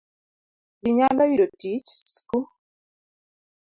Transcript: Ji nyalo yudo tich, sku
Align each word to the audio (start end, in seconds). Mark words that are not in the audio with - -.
Ji 0.81 0.89
nyalo 0.97 1.23
yudo 1.29 1.45
tich, 1.59 1.89
sku 2.13 2.37